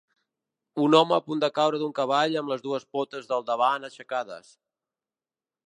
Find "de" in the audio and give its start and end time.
1.43-1.49